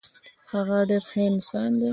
هغه 0.53 0.77
ډیر 0.89 1.03
ښه 1.09 1.21
انسان 1.31 1.71
دی. 1.79 1.89